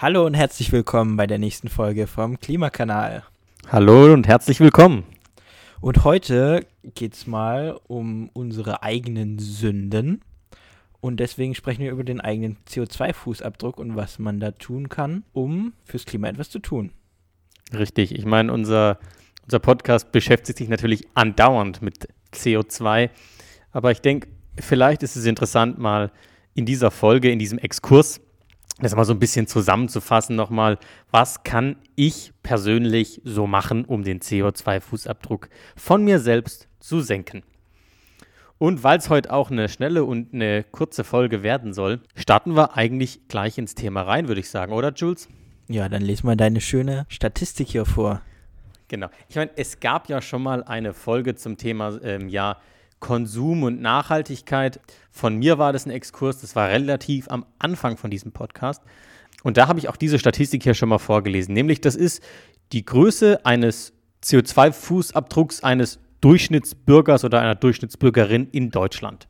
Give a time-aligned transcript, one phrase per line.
[0.00, 3.24] Hallo und herzlich willkommen bei der nächsten Folge vom Klimakanal.
[3.72, 5.02] Hallo und herzlich willkommen.
[5.80, 10.22] Und heute geht es mal um unsere eigenen Sünden.
[11.00, 15.72] Und deswegen sprechen wir über den eigenen CO2-Fußabdruck und was man da tun kann, um
[15.82, 16.92] fürs Klima etwas zu tun.
[17.76, 18.14] Richtig.
[18.14, 19.00] Ich meine, unser,
[19.46, 23.10] unser Podcast beschäftigt sich natürlich andauernd mit CO2.
[23.72, 24.28] Aber ich denke,
[24.60, 26.12] vielleicht ist es interessant, mal
[26.54, 28.20] in dieser Folge, in diesem Exkurs,
[28.80, 30.78] das mal so ein bisschen zusammenzufassen nochmal,
[31.10, 37.42] was kann ich persönlich so machen, um den CO2-Fußabdruck von mir selbst zu senken.
[38.58, 42.76] Und weil es heute auch eine schnelle und eine kurze Folge werden soll, starten wir
[42.76, 45.28] eigentlich gleich ins Thema rein, würde ich sagen, oder Jules?
[45.68, 48.22] Ja, dann lese mal deine schöne Statistik hier vor.
[48.88, 49.08] Genau.
[49.28, 52.56] Ich meine, es gab ja schon mal eine Folge zum Thema, ähm, ja,
[53.00, 54.80] Konsum und Nachhaltigkeit.
[55.10, 58.82] Von mir war das ein Exkurs, das war relativ am Anfang von diesem Podcast.
[59.42, 62.22] Und da habe ich auch diese Statistik hier schon mal vorgelesen, nämlich das ist
[62.72, 63.92] die Größe eines
[64.22, 69.28] CO2-Fußabdrucks eines Durchschnittsbürgers oder einer Durchschnittsbürgerin in Deutschland.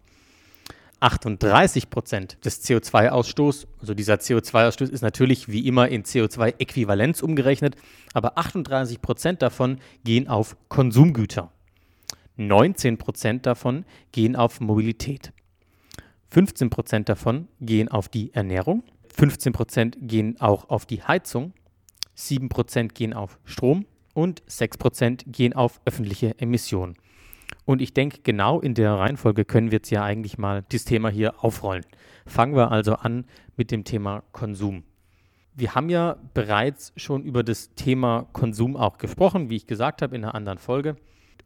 [1.00, 7.76] 38 Prozent des CO2-Ausstoßes, also dieser CO2-Ausstoß ist natürlich wie immer in CO2-Äquivalenz umgerechnet,
[8.14, 11.52] aber 38 Prozent davon gehen auf Konsumgüter.
[12.38, 15.32] 19 Prozent davon gehen auf Mobilität.
[16.30, 18.84] 15 Prozent davon gehen auf die Ernährung.
[19.14, 21.52] 15 Prozent gehen auch auf die Heizung.
[22.14, 26.96] 7 Prozent gehen auf Strom und 6 Prozent gehen auf öffentliche Emissionen.
[27.64, 31.08] Und ich denke, genau in der Reihenfolge können wir jetzt ja eigentlich mal das Thema
[31.08, 31.84] hier aufrollen.
[32.26, 34.84] Fangen wir also an mit dem Thema Konsum.
[35.54, 40.14] Wir haben ja bereits schon über das Thema Konsum auch gesprochen, wie ich gesagt habe,
[40.14, 40.96] in einer anderen Folge.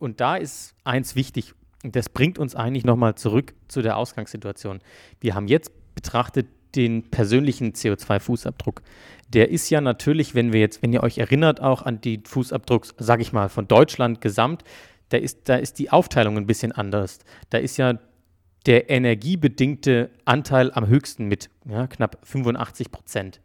[0.03, 4.81] Und da ist eins wichtig, das bringt uns eigentlich nochmal zurück zu der Ausgangssituation.
[5.21, 8.83] Wir haben jetzt betrachtet den persönlichen CO2-Fußabdruck.
[9.29, 12.87] Der ist ja natürlich, wenn wir jetzt, wenn ihr euch erinnert, auch an den Fußabdruck,
[12.99, 14.65] sage ich mal, von Deutschland gesamt,
[15.11, 17.21] da ist, da ist die Aufteilung ein bisschen anders.
[17.51, 18.01] Da ist ja
[18.67, 23.41] der energiebedingte Anteil am höchsten mit ja, knapp 85 Prozent.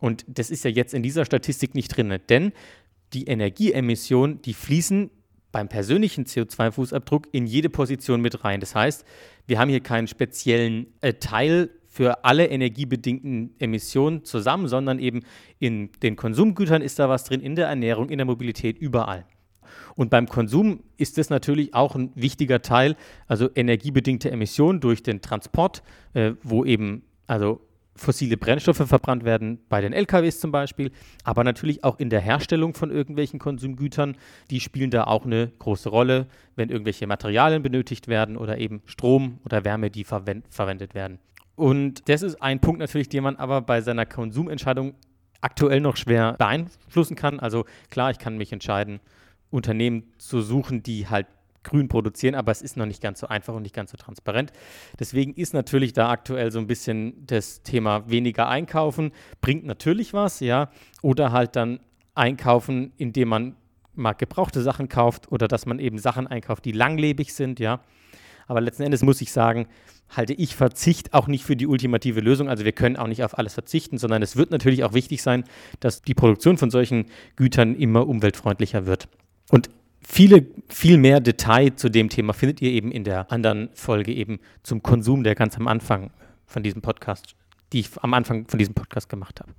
[0.00, 2.52] Und das ist ja jetzt in dieser Statistik nicht drin, denn
[3.12, 5.10] die Energieemissionen, die fließen
[5.54, 8.58] beim persönlichen CO2-Fußabdruck in jede Position mit rein.
[8.58, 9.04] Das heißt,
[9.46, 15.20] wir haben hier keinen speziellen äh, Teil für alle energiebedingten Emissionen zusammen, sondern eben
[15.60, 19.26] in den Konsumgütern ist da was drin, in der Ernährung, in der Mobilität, überall.
[19.94, 22.96] Und beim Konsum ist das natürlich auch ein wichtiger Teil,
[23.28, 25.84] also energiebedingte Emissionen durch den Transport,
[26.14, 27.60] äh, wo eben also
[27.96, 30.90] fossile Brennstoffe verbrannt werden, bei den LKWs zum Beispiel,
[31.22, 34.16] aber natürlich auch in der Herstellung von irgendwelchen Konsumgütern.
[34.50, 39.38] Die spielen da auch eine große Rolle, wenn irgendwelche Materialien benötigt werden oder eben Strom
[39.44, 41.18] oder Wärme, die verwend verwendet werden.
[41.56, 44.94] Und das ist ein Punkt natürlich, den man aber bei seiner Konsumentscheidung
[45.40, 47.38] aktuell noch schwer beeinflussen kann.
[47.38, 48.98] Also klar, ich kann mich entscheiden,
[49.50, 51.28] Unternehmen zu suchen, die halt
[51.64, 54.52] grün produzieren, aber es ist noch nicht ganz so einfach und nicht ganz so transparent.
[54.98, 60.40] Deswegen ist natürlich da aktuell so ein bisschen das Thema weniger einkaufen, bringt natürlich was,
[60.40, 60.70] ja,
[61.02, 61.80] oder halt dann
[62.14, 63.56] einkaufen, indem man
[63.94, 67.80] mal gebrauchte Sachen kauft oder dass man eben Sachen einkauft, die langlebig sind, ja.
[68.46, 69.66] Aber letzten Endes muss ich sagen,
[70.10, 72.48] halte ich Verzicht auch nicht für die ultimative Lösung.
[72.48, 75.44] Also wir können auch nicht auf alles verzichten, sondern es wird natürlich auch wichtig sein,
[75.80, 79.08] dass die Produktion von solchen Gütern immer umweltfreundlicher wird.
[79.50, 79.70] Und
[80.06, 84.38] Viele, viel mehr Detail zu dem Thema findet ihr eben in der anderen Folge eben
[84.62, 86.10] zum Konsum, der ganz am Anfang
[86.46, 87.34] von diesem Podcast,
[87.72, 89.52] die ich am Anfang von diesem Podcast gemacht habe.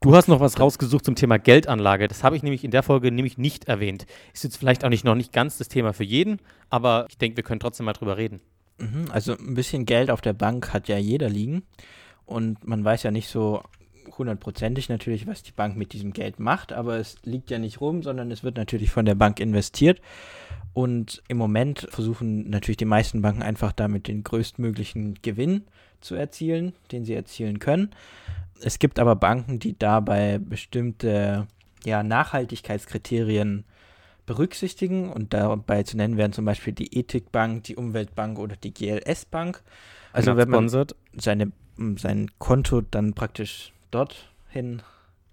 [0.00, 2.08] Du hast noch was rausgesucht zum Thema Geldanlage.
[2.08, 4.06] Das habe ich nämlich in der Folge nämlich nicht erwähnt.
[4.32, 7.36] Ist jetzt vielleicht auch nicht noch nicht ganz das Thema für jeden, aber ich denke,
[7.36, 8.40] wir können trotzdem mal drüber reden.
[8.78, 11.62] Mhm, also ein bisschen Geld auf der Bank hat ja jeder liegen
[12.26, 13.62] und man weiß ja nicht so
[14.16, 18.02] hundertprozentig natürlich, was die Bank mit diesem Geld macht, aber es liegt ja nicht rum,
[18.02, 20.00] sondern es wird natürlich von der Bank investiert.
[20.72, 25.64] Und im Moment versuchen natürlich die meisten Banken einfach damit den größtmöglichen Gewinn
[26.00, 27.90] zu erzielen, den sie erzielen können.
[28.62, 31.46] Es gibt aber Banken, die dabei bestimmte
[31.84, 33.64] ja, Nachhaltigkeitskriterien
[34.26, 39.24] berücksichtigen und dabei zu nennen wären zum Beispiel die Ethikbank, die Umweltbank oder die GLS
[39.24, 39.62] Bank.
[40.12, 41.52] Also wenn man seine,
[41.96, 44.82] sein Konto dann praktisch dorthin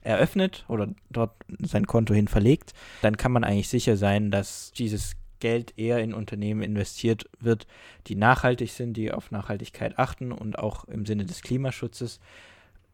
[0.02, 5.16] eröffnet oder dort sein Konto hin verlegt, dann kann man eigentlich sicher sein, dass dieses
[5.40, 7.68] Geld eher in Unternehmen investiert wird,
[8.08, 12.20] die nachhaltig sind, die auf Nachhaltigkeit achten und auch im Sinne des Klimaschutzes.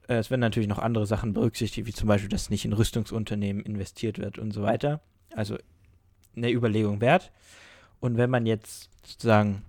[0.07, 3.63] Äh, es werden natürlich noch andere Sachen berücksichtigt, wie zum Beispiel, dass nicht in Rüstungsunternehmen
[3.63, 5.01] investiert wird und so weiter.
[5.35, 5.57] Also
[6.35, 7.31] eine Überlegung wert.
[7.99, 9.61] Und wenn man jetzt sozusagen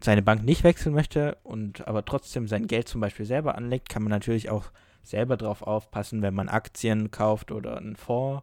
[0.00, 4.02] seine Bank nicht wechseln möchte und aber trotzdem sein Geld zum Beispiel selber anlegt, kann
[4.02, 4.70] man natürlich auch
[5.04, 8.42] selber drauf aufpassen, wenn man Aktien kauft oder einen Fonds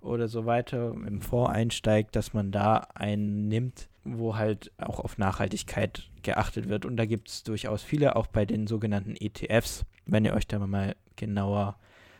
[0.00, 5.18] oder so weiter, im Fonds einsteigt, dass man da einen nimmt, wo halt auch auf
[5.18, 6.84] Nachhaltigkeit geachtet wird.
[6.86, 10.58] Und da gibt es durchaus viele, auch bei den sogenannten ETFs, wenn ihr euch da
[10.58, 11.76] mal genauer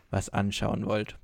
[0.09, 1.17] was anschauen wollt.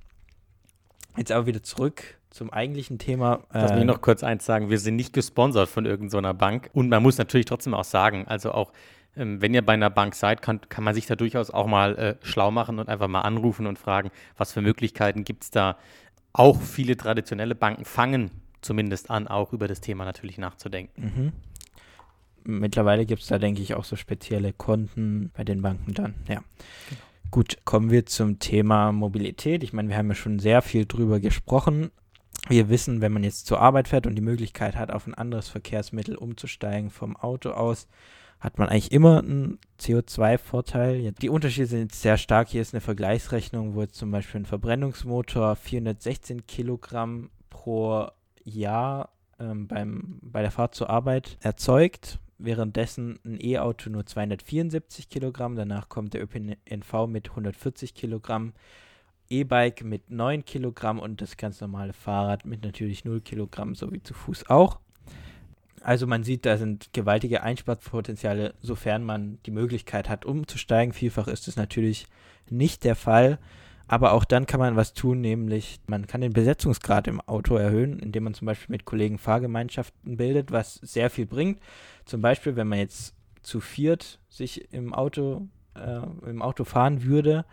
[1.16, 3.40] Jetzt aber wieder zurück zum eigentlichen Thema.
[3.52, 6.70] Lass mich äh, noch kurz eins sagen, wir sind nicht gesponsert von irgendeiner Bank.
[6.72, 8.72] Und man muss natürlich trotzdem auch sagen, also auch
[9.18, 12.14] wenn ihr bei einer Bank seid, kann, kann man sich da durchaus auch mal äh,
[12.22, 15.76] schlau machen und einfach mal anrufen und fragen, was für Möglichkeiten gibt es da.
[16.32, 18.30] Auch viele traditionelle Banken fangen
[18.60, 21.32] zumindest an, auch über das Thema natürlich nachzudenken.
[22.44, 22.60] Mhm.
[22.60, 26.42] Mittlerweile gibt es da, denke ich, auch so spezielle Konten bei den Banken dann, ja.
[26.88, 27.02] Genau.
[27.30, 29.62] Gut, kommen wir zum Thema Mobilität.
[29.62, 31.90] Ich meine, wir haben ja schon sehr viel drüber gesprochen.
[32.48, 35.48] Wir wissen, wenn man jetzt zur Arbeit fährt und die Möglichkeit hat, auf ein anderes
[35.48, 37.86] Verkehrsmittel umzusteigen vom Auto aus,
[38.40, 41.12] hat man eigentlich immer einen CO2-Vorteil.
[41.12, 42.48] Die Unterschiede sind sehr stark.
[42.48, 48.08] Hier ist eine Vergleichsrechnung, wo zum Beispiel ein Verbrennungsmotor 416 Kilogramm pro
[48.44, 55.56] Jahr ähm, beim, bei der Fahrt zur Arbeit erzeugt währenddessen ein E-Auto nur 274 Kilogramm,
[55.56, 58.52] danach kommt der ÖPNV mit 140 Kilogramm,
[59.28, 64.02] E-Bike mit 9 Kilogramm und das ganz normale Fahrrad mit natürlich 0 Kilogramm, so wie
[64.02, 64.78] zu Fuß auch.
[65.88, 70.92] Also man sieht, da sind gewaltige Einsparpotenziale, sofern man die Möglichkeit hat, umzusteigen.
[70.92, 72.08] Vielfach ist es natürlich
[72.50, 73.38] nicht der Fall.
[73.86, 78.00] Aber auch dann kann man was tun, nämlich man kann den Besetzungsgrad im Auto erhöhen,
[78.00, 81.58] indem man zum Beispiel mit Kollegen Fahrgemeinschaften bildet, was sehr viel bringt.
[82.04, 87.46] Zum Beispiel, wenn man jetzt zu viert sich im Auto, äh, im Auto fahren würde,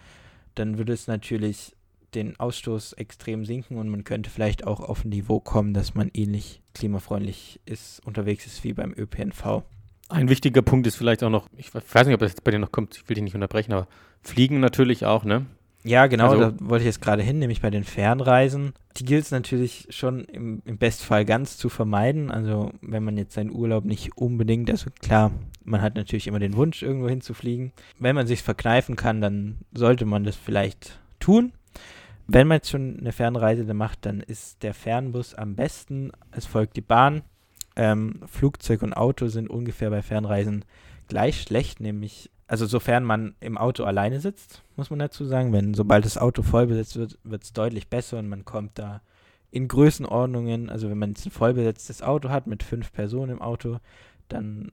[0.56, 1.74] dann würde es natürlich
[2.16, 6.10] den Ausstoß extrem sinken und man könnte vielleicht auch auf ein Niveau kommen, dass man
[6.14, 9.64] ähnlich klimafreundlich ist, unterwegs ist wie beim ÖPNV.
[10.08, 12.60] Ein wichtiger Punkt ist vielleicht auch noch, ich weiß nicht, ob das jetzt bei dir
[12.60, 13.88] noch kommt, ich will dich nicht unterbrechen, aber
[14.22, 15.46] Fliegen natürlich auch, ne?
[15.86, 18.74] Ja, genau, also, da wollte ich jetzt gerade hin, nämlich bei den Fernreisen.
[18.98, 22.32] Die gilt es natürlich schon im, im Bestfall ganz zu vermeiden.
[22.32, 25.32] Also wenn man jetzt seinen Urlaub nicht unbedingt, also klar,
[25.64, 27.72] man hat natürlich immer den Wunsch, irgendwo hinzufliegen.
[28.00, 31.52] Wenn man sich verkneifen kann, dann sollte man das vielleicht tun.
[32.28, 36.12] Wenn man jetzt schon eine Fernreise macht, dann ist der Fernbus am besten.
[36.32, 37.22] Es folgt die Bahn.
[37.76, 40.66] Ähm, Flugzeug und Auto sind ungefähr bei Fernreisen
[41.08, 45.52] gleich schlecht, nämlich also sofern man im Auto alleine sitzt, muss man dazu sagen.
[45.52, 49.02] Wenn sobald das Auto voll besetzt wird, wird es deutlich besser und man kommt da
[49.52, 50.70] in Größenordnungen.
[50.70, 53.80] Also wenn man jetzt ein voll besetztes Auto hat mit fünf Personen im Auto,
[54.28, 54.72] dann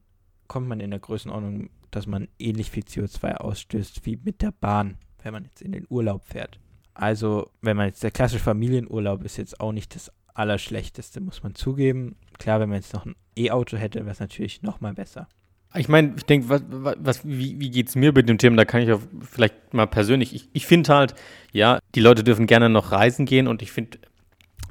[0.48, 4.98] kommt man in der Größenordnung, dass man ähnlich viel CO2 ausstößt wie mit der Bahn,
[5.22, 6.58] wenn man jetzt in den Urlaub fährt.
[6.94, 11.54] Also wenn man jetzt der klassische Familienurlaub ist jetzt auch nicht das Allerschlechteste, muss man
[11.54, 12.16] zugeben.
[12.38, 15.28] Klar, wenn man jetzt noch ein E-Auto hätte, wäre es natürlich noch mal besser.
[15.74, 18.56] Ich meine, ich denke, was, was, wie, wie geht es mir mit dem Thema?
[18.56, 21.14] Da kann ich auch vielleicht mal persönlich, ich, ich finde halt,
[21.52, 23.98] ja, die Leute dürfen gerne noch reisen gehen und ich finde,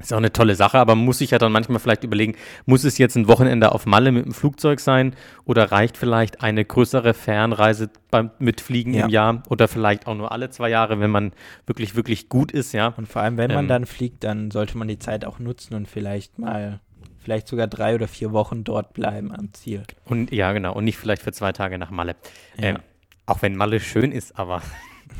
[0.00, 2.34] ist auch eine tolle Sache, aber man muss sich ja dann manchmal vielleicht überlegen,
[2.66, 6.64] muss es jetzt ein Wochenende auf Malle mit dem Flugzeug sein oder reicht vielleicht eine
[6.64, 9.04] größere Fernreise beim, mit Fliegen ja.
[9.04, 11.32] im Jahr oder vielleicht auch nur alle zwei Jahre, wenn man
[11.66, 12.88] wirklich, wirklich gut ist, ja.
[12.88, 15.74] Und vor allem, wenn man ähm, dann fliegt, dann sollte man die Zeit auch nutzen
[15.74, 16.80] und vielleicht mal
[17.22, 19.84] vielleicht sogar drei oder vier Wochen dort bleiben am Ziel.
[20.04, 20.74] Und ja, genau.
[20.74, 22.16] Und nicht vielleicht für zwei Tage nach Malle.
[22.58, 22.70] Ja.
[22.70, 22.78] Ähm,
[23.26, 24.62] auch wenn Malle schön ist, aber.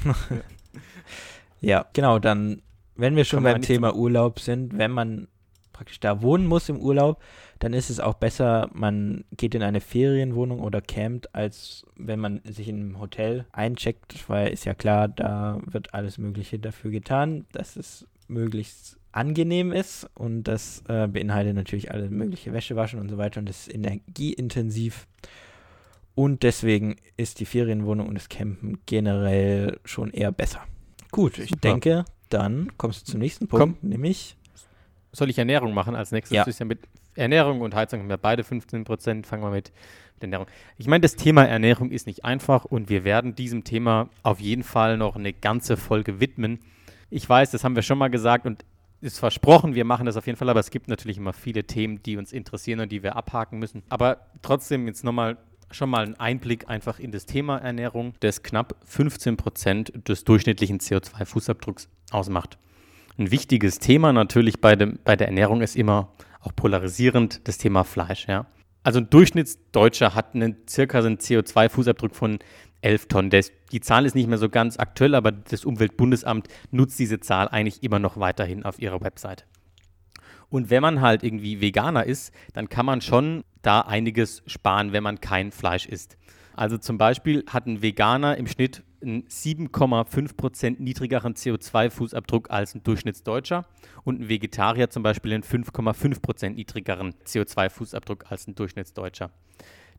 [1.60, 2.18] ja, genau.
[2.18, 2.62] Dann,
[2.96, 5.28] wenn wir schon beim Thema Urlaub sind, wenn man
[5.72, 7.20] praktisch da wohnen muss im Urlaub,
[7.58, 12.40] dann ist es auch besser, man geht in eine Ferienwohnung oder campt, als wenn man
[12.44, 17.46] sich in einem Hotel eincheckt, weil ist ja klar, da wird alles Mögliche dafür getan,
[17.52, 23.08] dass es möglichst angenehm ist und das äh, beinhaltet natürlich alle mögliche Wäsche waschen und
[23.08, 25.06] so weiter und das ist energieintensiv
[26.14, 30.62] und deswegen ist die Ferienwohnung und das Campen generell schon eher besser.
[31.10, 31.60] Gut, ich Super.
[31.60, 33.88] denke, dann kommst du zum nächsten Punkt, Komm.
[33.88, 34.36] nämlich
[35.12, 36.36] soll ich Ernährung machen als nächstes?
[36.36, 36.44] Ja.
[36.44, 36.80] ist ja mit
[37.14, 39.26] Ernährung und Heizung haben wir beide 15 Prozent.
[39.26, 39.72] Fangen wir mit
[40.20, 40.46] der Ernährung.
[40.78, 44.62] Ich meine, das Thema Ernährung ist nicht einfach und wir werden diesem Thema auf jeden
[44.62, 46.60] Fall noch eine ganze Folge widmen.
[47.10, 48.64] Ich weiß, das haben wir schon mal gesagt und
[49.02, 52.02] ist versprochen, wir machen das auf jeden Fall, aber es gibt natürlich immer viele Themen,
[52.04, 53.82] die uns interessieren und die wir abhaken müssen.
[53.88, 55.36] Aber trotzdem jetzt nochmal
[55.72, 60.78] schon mal einen Einblick einfach in das Thema Ernährung, das knapp 15 Prozent des durchschnittlichen
[60.78, 62.58] CO2-Fußabdrucks ausmacht.
[63.18, 67.84] Ein wichtiges Thema natürlich bei, dem, bei der Ernährung ist immer auch polarisierend das Thema
[67.84, 68.26] Fleisch.
[68.26, 68.46] Ja?
[68.82, 72.38] Also ein Durchschnittsdeutscher hat einen circa einen CO2-Fußabdruck von
[72.80, 73.30] 11 Tonnen.
[73.30, 77.48] Das, die Zahl ist nicht mehr so ganz aktuell, aber das Umweltbundesamt nutzt diese Zahl
[77.48, 79.44] eigentlich immer noch weiterhin auf ihrer Webseite.
[80.52, 85.02] Und wenn man halt irgendwie Veganer ist, dann kann man schon da einiges sparen, wenn
[85.02, 86.18] man kein Fleisch isst.
[86.54, 93.64] Also zum Beispiel hat ein Veganer im Schnitt einen 7,5% niedrigeren CO2-Fußabdruck als ein Durchschnittsdeutscher
[94.04, 99.30] und ein Vegetarier zum Beispiel einen 5,5% niedrigeren CO2-Fußabdruck als ein Durchschnittsdeutscher.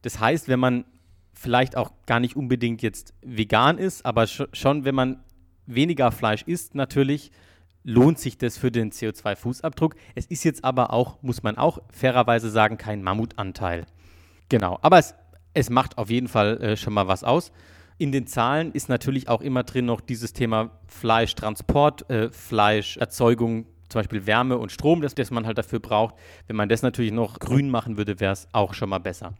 [0.03, 0.85] Das heißt, wenn man
[1.33, 5.23] vielleicht auch gar nicht unbedingt jetzt vegan ist, aber schon, wenn man
[5.65, 7.31] weniger Fleisch isst, natürlich,
[7.83, 9.95] lohnt sich das für den CO2-Fußabdruck.
[10.15, 13.85] Es ist jetzt aber auch, muss man auch fairerweise sagen, kein Mammutanteil.
[14.49, 15.15] Genau, aber es,
[15.53, 17.51] es macht auf jeden Fall äh, schon mal was aus.
[17.97, 23.99] In den Zahlen ist natürlich auch immer drin noch dieses Thema Fleischtransport, äh, Fleischerzeugung, zum
[23.99, 26.15] Beispiel Wärme und Strom, das, das man halt dafür braucht.
[26.47, 29.35] Wenn man das natürlich noch grün machen würde, wäre es auch schon mal besser.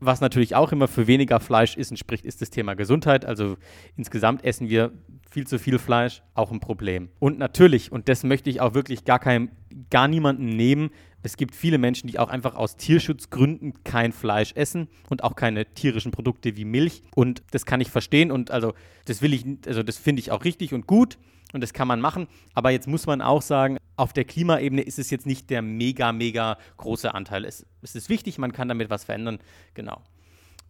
[0.00, 3.24] Was natürlich auch immer für weniger Fleisch ist, entspricht, ist das Thema Gesundheit.
[3.24, 3.56] Also
[3.96, 4.92] insgesamt essen wir
[5.28, 7.08] viel zu viel Fleisch, auch ein Problem.
[7.18, 9.50] Und natürlich, und das möchte ich auch wirklich gar keinem,
[9.90, 10.90] gar niemanden nehmen,
[11.22, 15.66] es gibt viele Menschen, die auch einfach aus Tierschutzgründen kein Fleisch essen und auch keine
[15.66, 17.02] tierischen Produkte wie Milch.
[17.14, 18.74] Und das kann ich verstehen und also
[19.06, 21.18] das will ich, also das finde ich auch richtig und gut
[21.52, 22.28] und das kann man machen.
[22.54, 26.12] Aber jetzt muss man auch sagen, auf der Klimaebene ist es jetzt nicht der mega,
[26.12, 27.44] mega große Anteil.
[27.44, 29.38] Es, es ist wichtig, man kann damit was verändern.
[29.74, 30.02] Genau.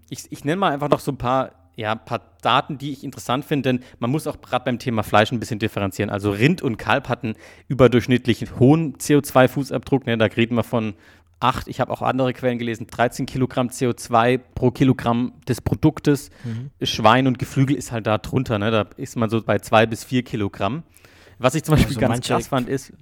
[0.09, 3.44] Ich, ich nenne mal einfach noch so ein paar, ja, paar Daten, die ich interessant
[3.44, 6.11] finde, denn man muss auch gerade beim Thema Fleisch ein bisschen differenzieren.
[6.11, 7.35] Also Rind und Kalb hatten
[7.68, 10.04] überdurchschnittlich hohen CO2-Fußabdruck.
[10.06, 10.18] Ne?
[10.18, 10.94] Da reden wir von
[11.38, 16.30] 8, ich habe auch andere Quellen gelesen, 13 Kilogramm CO2 pro Kilogramm des Produktes.
[16.42, 16.70] Mhm.
[16.85, 18.58] Schwein und Geflügel ist halt da drunter.
[18.58, 18.73] Ne?
[18.73, 20.82] Da ist man so bei 2 bis 4 Kilogramm.
[21.38, 22.92] Was ich zum Beispiel also ganz krass fand, ist,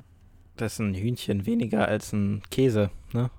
[0.59, 3.31] das ist ein Hühnchen weniger als ein Käse, ne?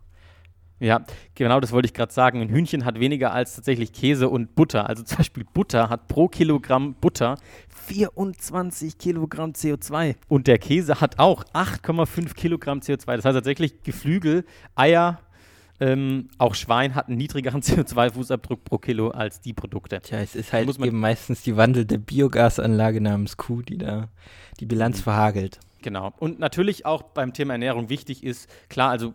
[0.79, 2.41] Ja, genau das wollte ich gerade sagen.
[2.41, 4.88] Ein Hühnchen hat weniger als tatsächlich Käse und Butter.
[4.88, 7.38] Also zum Beispiel Butter hat pro Kilogramm Butter
[7.88, 10.15] 24 Kilogramm CO2.
[10.27, 13.15] Und der Käse hat auch 8,5 Kilogramm CO2.
[13.15, 15.19] Das heißt tatsächlich Geflügel, Eier,
[15.79, 20.00] ähm, auch Schwein hat einen niedrigeren CO2-Fußabdruck pro Kilo als die Produkte.
[20.01, 24.10] Tja, es ist halt eben meistens die wandelnde Biogasanlage namens Kuh, die da
[24.60, 25.03] die Bilanz mhm.
[25.03, 25.60] verhagelt.
[25.81, 26.13] Genau.
[26.17, 29.13] Und natürlich auch beim Thema Ernährung wichtig ist, klar, also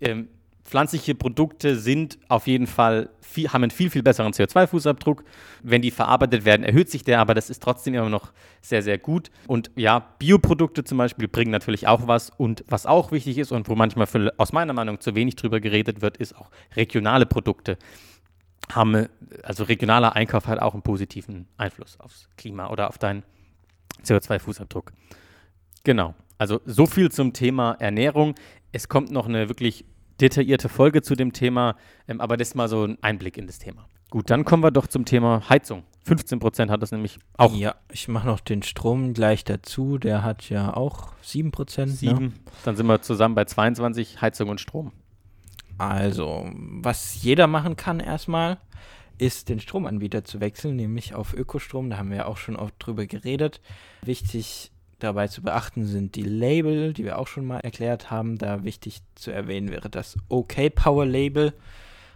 [0.00, 0.28] ähm,
[0.66, 5.22] pflanzliche Produkte sind auf jeden Fall viel, haben einen viel, viel besseren CO2-Fußabdruck.
[5.62, 8.98] Wenn die verarbeitet werden, erhöht sich der, aber das ist trotzdem immer noch sehr, sehr
[8.98, 9.30] gut.
[9.46, 12.30] Und ja, Bioprodukte zum Beispiel bringen natürlich auch was.
[12.30, 15.60] Und was auch wichtig ist und wo manchmal für, aus meiner Meinung zu wenig drüber
[15.60, 17.78] geredet wird, ist auch regionale Produkte.
[18.72, 19.06] Haben,
[19.44, 23.22] also regionaler Einkauf hat auch einen positiven Einfluss aufs Klima oder auf deinen
[24.04, 24.88] CO2-Fußabdruck.
[25.84, 26.14] Genau.
[26.38, 28.34] Also so viel zum Thema Ernährung.
[28.72, 29.84] Es kommt noch eine wirklich
[30.20, 31.76] detaillierte Folge zu dem Thema,
[32.08, 33.88] ähm, aber das ist mal so ein Einblick in das Thema.
[34.10, 35.82] Gut, dann kommen wir doch zum Thema Heizung.
[36.04, 37.52] 15 Prozent hat das nämlich auch.
[37.54, 39.98] Ja, ich mache noch den Strom gleich dazu.
[39.98, 41.90] Der hat ja auch 7 Prozent.
[41.90, 42.26] 7.
[42.26, 42.32] Ne?
[42.64, 44.92] Dann sind wir zusammen bei 22 Heizung und Strom.
[45.78, 48.58] Also, was jeder machen kann erstmal,
[49.18, 51.90] ist den Stromanbieter zu wechseln, nämlich auf Ökostrom.
[51.90, 53.60] Da haben wir ja auch schon oft drüber geredet.
[54.02, 58.38] Wichtig dabei zu beachten sind die Label, die wir auch schon mal erklärt haben.
[58.38, 61.52] Da wichtig zu erwähnen wäre das OK Power Label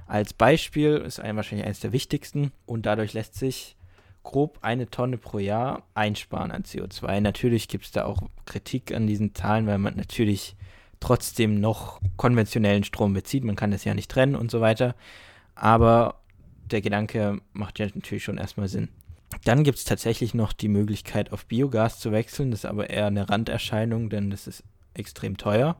[0.06, 3.76] als Beispiel, ist ein, wahrscheinlich eines der wichtigsten und dadurch lässt sich
[4.22, 7.20] grob eine Tonne pro Jahr einsparen an CO2.
[7.20, 10.56] Natürlich gibt es da auch Kritik an diesen Zahlen, weil man natürlich
[10.98, 13.44] trotzdem noch konventionellen Strom bezieht.
[13.44, 14.94] Man kann das ja nicht trennen und so weiter.
[15.54, 16.20] Aber
[16.70, 18.88] der Gedanke macht ja natürlich schon erstmal Sinn.
[19.44, 22.50] Dann gibt es tatsächlich noch die Möglichkeit, auf Biogas zu wechseln.
[22.50, 25.76] Das ist aber eher eine Randerscheinung, denn das ist extrem teuer.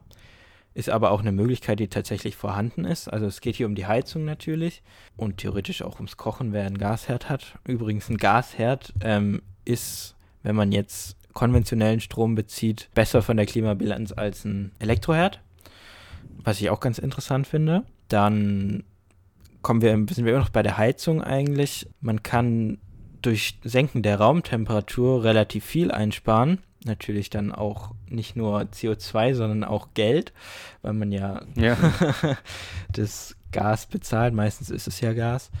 [0.73, 3.07] Ist aber auch eine Möglichkeit, die tatsächlich vorhanden ist.
[3.07, 4.81] Also es geht hier um die Heizung natürlich
[5.17, 7.59] und theoretisch auch ums Kochen, wer einen Gasherd hat.
[7.67, 14.11] Übrigens ein Gasherd ähm, ist, wenn man jetzt konventionellen Strom bezieht, besser von der Klimabilanz
[14.13, 15.41] als ein Elektroherd.
[16.43, 17.83] Was ich auch ganz interessant finde.
[18.07, 18.83] Dann
[19.61, 21.87] kommen wir, sind wir immer noch bei der Heizung eigentlich.
[21.99, 22.79] Man kann
[23.21, 26.59] durch Senken der Raumtemperatur relativ viel einsparen.
[26.83, 30.33] Natürlich dann auch nicht nur CO2, sondern auch Geld,
[30.81, 31.77] weil man ja, ja.
[32.91, 34.33] das Gas bezahlt.
[34.33, 35.51] Meistens ist es ja Gas.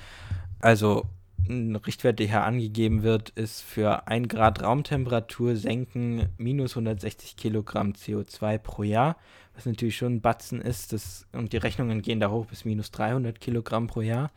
[0.59, 1.05] Also
[1.47, 7.93] ein Richtwert, der hier angegeben wird, ist für 1 Grad Raumtemperatur senken minus 160 Kilogramm
[7.93, 9.17] CO2 pro Jahr,
[9.55, 10.93] was natürlich schon ein Batzen ist.
[10.93, 14.31] Das, und die Rechnungen gehen da hoch bis minus 300 Kilogramm pro Jahr.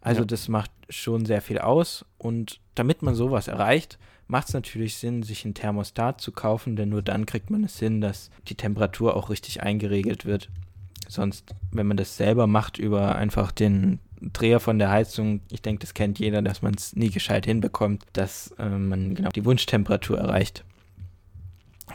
[0.00, 0.26] Also ja.
[0.26, 2.04] das macht schon sehr viel aus.
[2.18, 6.88] Und damit man sowas erreicht, macht es natürlich Sinn, sich ein Thermostat zu kaufen, denn
[6.88, 10.48] nur dann kriegt man es hin, dass die Temperatur auch richtig eingeregelt wird.
[11.08, 15.80] Sonst, wenn man das selber macht über einfach den Dreher von der Heizung, ich denke,
[15.80, 20.18] das kennt jeder, dass man es nie gescheit hinbekommt, dass äh, man genau die Wunschtemperatur
[20.18, 20.64] erreicht.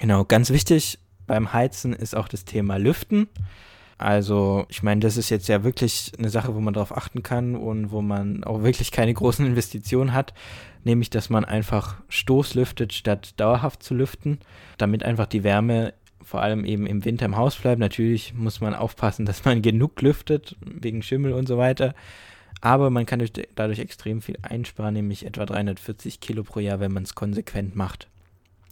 [0.01, 3.27] Genau, ganz wichtig beim Heizen ist auch das Thema Lüften.
[3.97, 7.55] Also, ich meine, das ist jetzt ja wirklich eine Sache, wo man darauf achten kann
[7.55, 10.33] und wo man auch wirklich keine großen Investitionen hat,
[10.83, 14.39] nämlich dass man einfach stoßlüftet, statt dauerhaft zu lüften,
[14.77, 17.79] damit einfach die Wärme vor allem eben im Winter im Haus bleibt.
[17.79, 21.93] Natürlich muss man aufpassen, dass man genug lüftet, wegen Schimmel und so weiter.
[22.61, 26.91] Aber man kann durch, dadurch extrem viel einsparen, nämlich etwa 340 Kilo pro Jahr, wenn
[26.91, 28.07] man es konsequent macht.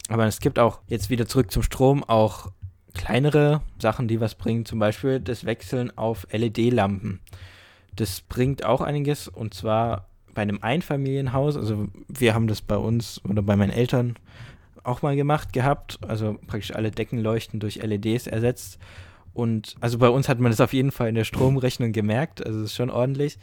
[0.10, 2.52] Aber es gibt auch, jetzt wieder zurück zum Strom, auch
[2.94, 4.66] kleinere Sachen, die was bringen.
[4.66, 7.20] Zum Beispiel das Wechseln auf LED-Lampen.
[7.96, 11.58] Das bringt auch einiges und zwar bei einem Einfamilienhaus.
[11.58, 14.16] Also wir haben das bei uns oder bei meinen Eltern
[14.84, 16.00] auch mal gemacht gehabt.
[16.08, 18.80] Also praktisch alle Deckenleuchten durch LEDs ersetzt.
[19.34, 22.46] Und also bei uns hat man das auf jeden Fall in der Stromrechnung gemerkt.
[22.46, 23.38] Also es ist schon ordentlich.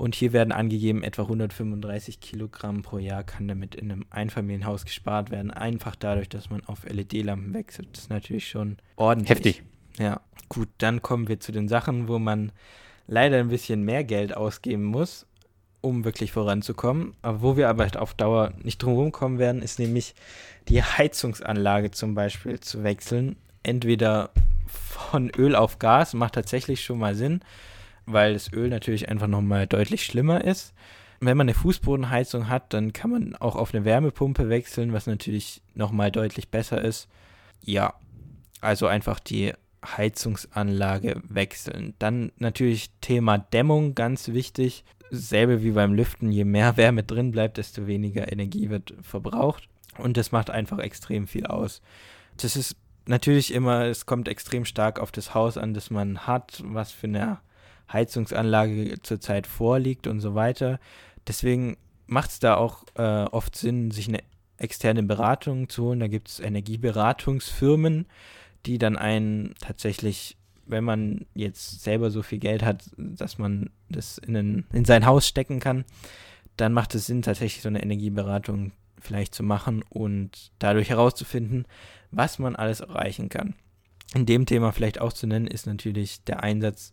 [0.00, 5.30] Und hier werden angegeben, etwa 135 Kilogramm pro Jahr kann damit in einem Einfamilienhaus gespart
[5.30, 5.50] werden.
[5.50, 7.88] Einfach dadurch, dass man auf LED-Lampen wechselt.
[7.92, 9.28] Das ist natürlich schon ordentlich.
[9.28, 9.62] Heftig.
[9.98, 12.50] Ja, gut, dann kommen wir zu den Sachen, wo man
[13.08, 15.26] leider ein bisschen mehr Geld ausgeben muss,
[15.82, 17.12] um wirklich voranzukommen.
[17.20, 20.14] Aber wo wir aber auf Dauer nicht drum kommen werden, ist nämlich
[20.70, 23.36] die Heizungsanlage zum Beispiel zu wechseln.
[23.62, 24.30] Entweder
[24.66, 27.42] von Öl auf Gas, macht tatsächlich schon mal Sinn
[28.12, 30.74] weil das Öl natürlich einfach nochmal deutlich schlimmer ist.
[31.20, 35.60] Wenn man eine Fußbodenheizung hat, dann kann man auch auf eine Wärmepumpe wechseln, was natürlich
[35.74, 37.08] nochmal deutlich besser ist.
[37.62, 37.94] Ja,
[38.62, 39.52] also einfach die
[39.84, 41.94] Heizungsanlage wechseln.
[41.98, 44.84] Dann natürlich Thema Dämmung, ganz wichtig.
[45.10, 49.68] Selbe wie beim Lüften, je mehr Wärme drin bleibt, desto weniger Energie wird verbraucht.
[49.98, 51.82] Und das macht einfach extrem viel aus.
[52.36, 52.76] Das ist
[53.06, 57.08] natürlich immer, es kommt extrem stark auf das Haus an, das man hat, was für
[57.08, 57.40] eine
[57.92, 60.78] Heizungsanlage zurzeit vorliegt und so weiter.
[61.26, 64.20] Deswegen macht es da auch äh, oft Sinn, sich eine
[64.56, 66.00] externe Beratung zu holen.
[66.00, 68.06] Da gibt es Energieberatungsfirmen,
[68.66, 74.18] die dann einen tatsächlich, wenn man jetzt selber so viel Geld hat, dass man das
[74.18, 75.84] in, ein, in sein Haus stecken kann,
[76.56, 81.64] dann macht es Sinn, tatsächlich so eine Energieberatung vielleicht zu machen und dadurch herauszufinden,
[82.10, 83.54] was man alles erreichen kann.
[84.14, 86.92] In dem Thema vielleicht auch zu nennen ist natürlich der Einsatz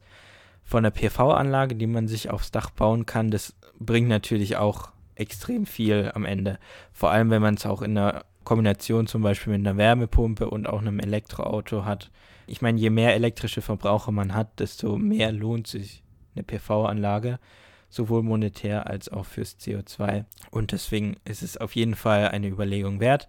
[0.67, 5.65] von der PV-Anlage, die man sich aufs Dach bauen kann, das bringt natürlich auch extrem
[5.65, 6.59] viel am Ende.
[6.91, 10.67] Vor allem, wenn man es auch in einer Kombination zum Beispiel mit einer Wärmepumpe und
[10.67, 12.11] auch einem Elektroauto hat.
[12.47, 16.03] Ich meine, je mehr elektrische Verbraucher man hat, desto mehr lohnt sich
[16.35, 17.39] eine PV-Anlage,
[17.97, 20.23] sowohl monetär als auch fürs CO2.
[20.49, 23.27] Und deswegen ist es auf jeden Fall eine Überlegung wert.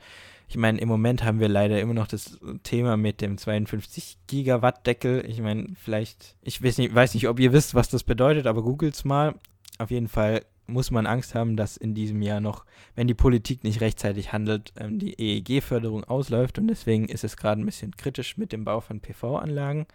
[0.49, 4.87] Ich meine, im Moment haben wir leider immer noch das Thema mit dem 52 Gigawatt
[4.87, 5.25] Deckel.
[5.29, 8.63] Ich meine, vielleicht, ich weiß nicht, weiß nicht, ob ihr wisst, was das bedeutet, aber
[8.63, 9.35] googelt's mal.
[9.79, 13.65] Auf jeden Fall muss man Angst haben, dass in diesem Jahr noch, wenn die Politik
[13.65, 18.37] nicht rechtzeitig handelt, ähm, die EEG-Förderung ausläuft und deswegen ist es gerade ein bisschen kritisch
[18.37, 19.87] mit dem Bau von PV-Anlagen.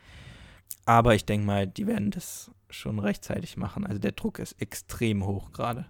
[0.86, 3.86] Aber ich denke mal, die werden das schon rechtzeitig machen.
[3.86, 5.86] Also der Druck ist extrem hoch gerade.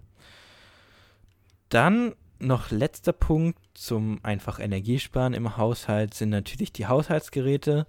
[1.68, 7.86] Dann noch letzter Punkt zum einfach Energiesparen im Haushalt sind natürlich die Haushaltsgeräte.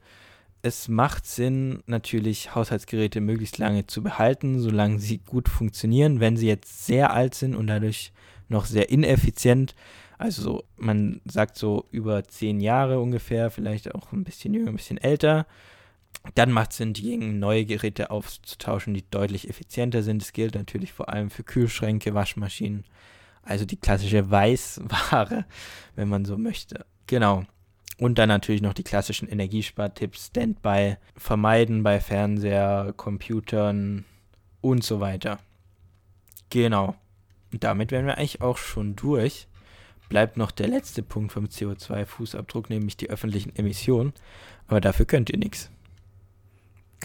[0.62, 6.20] Es macht Sinn, natürlich Haushaltsgeräte möglichst lange zu behalten, solange sie gut funktionieren.
[6.20, 8.12] Wenn sie jetzt sehr alt sind und dadurch
[8.48, 9.76] noch sehr ineffizient,
[10.18, 14.98] also man sagt so über zehn Jahre ungefähr, vielleicht auch ein bisschen jünger, ein bisschen
[14.98, 15.46] älter,
[16.34, 20.22] dann macht es Sinn, die gegen neue Geräte auszutauschen, die deutlich effizienter sind.
[20.22, 22.86] Das gilt natürlich vor allem für Kühlschränke, Waschmaschinen
[23.46, 25.46] also die klassische Weißware,
[25.96, 26.86] wenn man so möchte.
[27.08, 27.44] Genau.
[27.98, 34.04] Und dann natürlich noch die klassischen Energiespartipps, Standby, vermeiden bei Fernseher, Computern
[34.60, 35.40] und so weiter.
[36.50, 36.96] Genau.
[37.54, 39.48] Und damit wären wir eigentlich auch schon durch.
[40.10, 44.14] Bleibt noch der letzte Punkt vom CO2-Fußabdruck, nämlich die öffentlichen Emissionen.
[44.68, 45.72] Aber dafür könnt ihr nichts.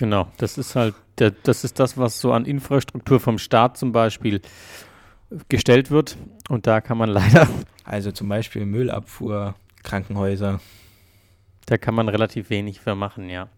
[0.00, 3.92] Genau, das ist halt, der, das ist das, was so an Infrastruktur vom Staat zum
[3.92, 4.40] Beispiel
[5.50, 6.16] gestellt wird.
[6.48, 7.46] Und da kann man leider.
[7.84, 10.58] Also zum Beispiel Müllabfuhr, Krankenhäuser.
[11.66, 13.50] Da kann man relativ wenig für machen, ja.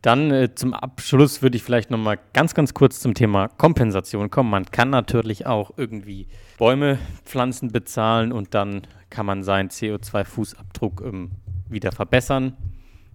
[0.00, 4.48] Dann äh, zum Abschluss würde ich vielleicht nochmal ganz, ganz kurz zum Thema Kompensation kommen.
[4.48, 11.32] Man kann natürlich auch irgendwie Bäume pflanzen, bezahlen und dann kann man seinen CO2-Fußabdruck ähm,
[11.68, 12.56] wieder verbessern.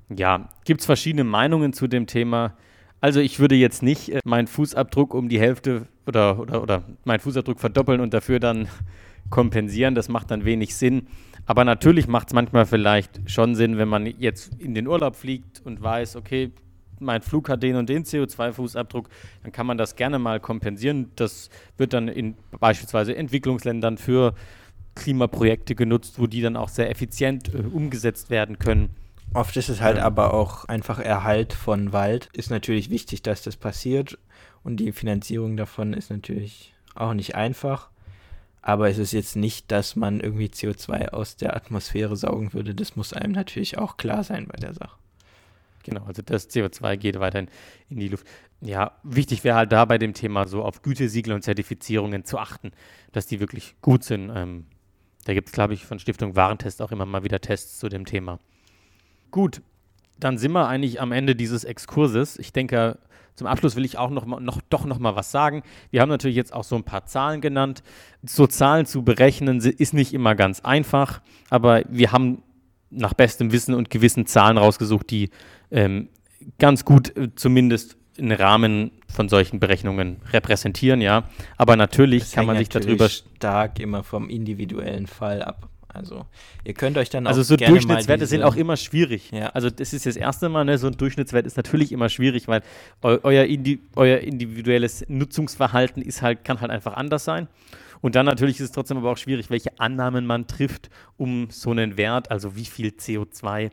[0.10, 2.56] Ja, gibt es verschiedene Meinungen zu dem Thema.
[3.02, 7.20] Also ich würde jetzt nicht äh, meinen Fußabdruck um die Hälfte oder, oder, oder meinen
[7.20, 8.68] Fußabdruck verdoppeln und dafür dann
[9.30, 9.96] kompensieren.
[9.96, 11.08] Das macht dann wenig Sinn.
[11.46, 15.62] Aber natürlich macht es manchmal vielleicht schon Sinn, wenn man jetzt in den Urlaub fliegt
[15.64, 16.52] und weiß, okay,
[17.00, 19.08] mein Flug hat den und den CO2-Fußabdruck,
[19.44, 21.12] dann kann man das gerne mal kompensieren.
[21.16, 24.34] Das wird dann in beispielsweise Entwicklungsländern für
[24.96, 28.90] Klimaprojekte genutzt, wo die dann auch sehr effizient äh, umgesetzt werden können.
[29.34, 30.06] Oft ist es halt ja.
[30.06, 32.30] aber auch einfach Erhalt von Wald.
[32.34, 34.18] Ist natürlich wichtig, dass das passiert.
[34.64, 37.90] Und die Finanzierung davon ist natürlich auch nicht einfach.
[38.62, 42.74] Aber es ist jetzt nicht, dass man irgendwie CO2 aus der Atmosphäre saugen würde.
[42.74, 44.98] Das muss einem natürlich auch klar sein bei der Sache.
[45.84, 47.48] Genau, also das CO2 geht weiterhin
[47.90, 48.26] in die Luft.
[48.62, 52.72] Ja, wichtig wäre halt da bei dem Thema so auf Gütesiegel und Zertifizierungen zu achten,
[53.12, 54.32] dass die wirklich gut sind.
[54.36, 54.66] Ähm,
[55.26, 58.06] da gibt es, glaube ich, von Stiftung Warentest auch immer mal wieder Tests zu dem
[58.06, 58.40] Thema.
[59.36, 59.62] Gut,
[60.18, 62.40] dann sind wir eigentlich am Ende dieses Exkurses.
[62.40, 63.00] Ich denke,
[63.34, 65.62] zum Abschluss will ich auch noch, mal, noch doch noch mal was sagen.
[65.92, 67.84] Wir haben natürlich jetzt auch so ein paar Zahlen genannt.
[68.26, 71.20] So Zahlen zu berechnen ist nicht immer ganz einfach,
[71.50, 72.44] aber wir haben
[72.92, 75.32] nach bestem Wissen und Gewissen Zahlen rausgesucht, die
[75.70, 76.08] ähm,
[76.58, 81.26] ganz gut äh, zumindest einen Rahmen von solchen Berechnungen repräsentieren, ja.
[81.58, 85.68] Aber natürlich das kann man sich darüber stark immer vom individuellen Fall ab.
[85.96, 86.26] Also
[86.64, 89.32] ihr könnt euch dann also auch Also so Durchschnittswerte sind auch immer schwierig.
[89.32, 89.48] Ja.
[89.50, 92.62] Also das ist das erste Mal, ne, so ein Durchschnittswert ist natürlich immer schwierig, weil
[93.02, 97.48] eu euer, Indi euer individuelles Nutzungsverhalten ist halt, kann halt einfach anders sein.
[98.02, 101.72] Und dann natürlich ist es trotzdem aber auch schwierig, welche Annahmen man trifft, um so
[101.72, 103.72] einen Wert, also wie viel CO2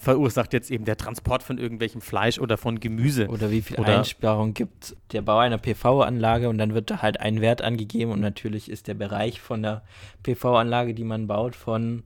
[0.00, 3.28] verursacht jetzt eben der Transport von irgendwelchem Fleisch oder von Gemüse.
[3.28, 7.20] Oder wie viel oder Einsparung gibt der Bau einer PV-Anlage und dann wird da halt
[7.20, 9.82] ein Wert angegeben und natürlich ist der Bereich von der
[10.22, 12.04] PV-Anlage, die man baut, von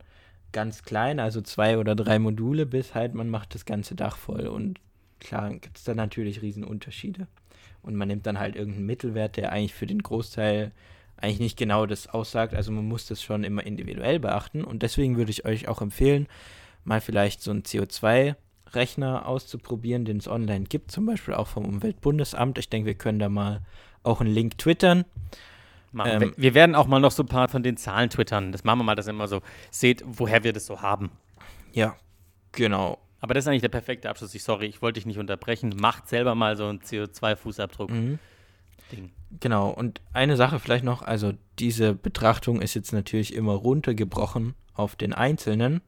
[0.50, 4.48] ganz klein, also zwei oder drei Module, bis halt man macht das ganze Dach voll
[4.48, 4.80] und
[5.20, 7.28] klar gibt es da natürlich Riesenunterschiede.
[7.82, 10.72] Und man nimmt dann halt irgendeinen Mittelwert, der eigentlich für den Großteil
[11.16, 12.54] eigentlich nicht genau das aussagt.
[12.54, 16.26] Also man muss das schon immer individuell beachten und deswegen würde ich euch auch empfehlen,
[16.84, 22.58] mal vielleicht so einen CO2-Rechner auszuprobieren, den es online gibt, zum Beispiel auch vom Umweltbundesamt.
[22.58, 23.62] Ich denke, wir können da mal
[24.02, 25.04] auch einen Link twittern.
[26.04, 28.52] Ähm, wir, wir, werden auch mal noch so ein paar von den Zahlen twittern.
[28.52, 31.10] Das machen wir mal, dass ihr immer so seht, woher wir das so haben.
[31.72, 31.96] Ja,
[32.52, 32.98] genau.
[33.20, 34.34] Aber das ist eigentlich der perfekte Abschluss.
[34.34, 35.74] Ich sorry, ich wollte dich nicht unterbrechen.
[35.80, 37.90] Macht selber mal so einen CO2-Fußabdruck.
[37.90, 38.18] Mhm.
[39.40, 44.94] Genau, und eine Sache vielleicht noch, also diese Betrachtung ist jetzt natürlich immer runtergebrochen auf
[44.94, 45.80] den Einzelnen.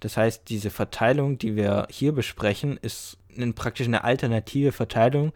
[0.00, 5.32] Das heißt, diese Verteilung, die wir hier besprechen, ist eine, praktisch eine alternative Verteilung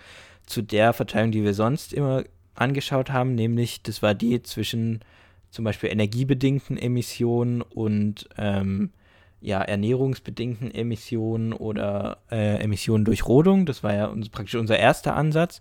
[0.47, 2.25] zu der Verteilung, die wir sonst immer
[2.55, 5.01] angeschaut haben, nämlich das war die zwischen
[5.51, 8.91] zum Beispiel energiebedingten Emissionen und ähm,
[9.41, 13.67] ja, ernährungsbedingten Emissionen oder äh, Emissionen durch Rodung.
[13.67, 15.61] Das war ja uns, praktisch unser erster Ansatz,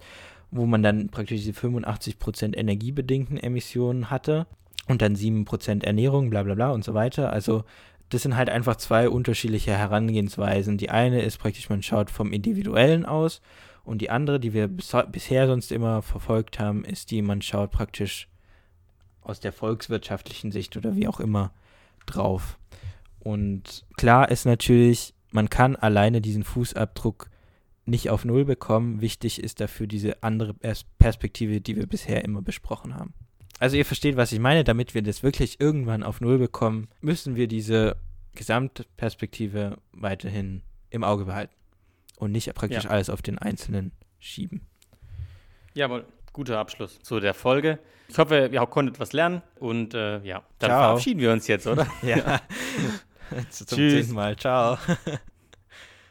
[0.51, 4.47] wo man dann praktisch diese 85% energiebedingten Emissionen hatte
[4.87, 7.31] und dann 7% Ernährung, bla bla bla und so weiter.
[7.31, 7.63] Also
[8.13, 10.77] das sind halt einfach zwei unterschiedliche Herangehensweisen.
[10.77, 13.41] Die eine ist praktisch, man schaut vom Individuellen aus
[13.83, 17.71] und die andere, die wir bis, bisher sonst immer verfolgt haben, ist die, man schaut
[17.71, 18.27] praktisch
[19.21, 21.51] aus der volkswirtschaftlichen Sicht oder wie auch immer
[22.05, 22.57] drauf.
[23.19, 27.29] Und klar ist natürlich, man kann alleine diesen Fußabdruck
[27.85, 29.01] nicht auf Null bekommen.
[29.01, 30.55] Wichtig ist dafür diese andere
[30.97, 33.13] Perspektive, die wir bisher immer besprochen haben.
[33.63, 37.37] Also ihr versteht, was ich meine, damit wir das wirklich irgendwann auf Null bekommen, müssen
[37.37, 37.95] wir diese
[38.35, 41.53] Gesamtperspektive weiterhin im Auge behalten
[42.17, 42.89] und nicht praktisch ja.
[42.89, 44.67] alles auf den Einzelnen schieben.
[45.75, 47.79] Jawohl, guter Abschluss zu der Folge.
[48.09, 50.81] Ich hoffe, ihr konntet was lernen und äh, ja, dann Ciao.
[50.81, 51.87] verabschieden wir uns jetzt, oder?
[52.01, 52.41] ja.
[53.49, 54.09] Zum Tschüss.
[54.09, 54.35] Mal.
[54.35, 54.77] Ciao.